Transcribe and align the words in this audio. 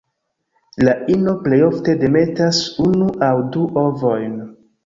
La 0.87 0.95
ino 1.15 1.35
plej 1.43 1.59
ofte 1.67 1.95
demetas 2.05 2.63
unu 2.87 3.13
aŭ 3.29 3.33
du 3.57 3.71
ovojn. 3.87 4.39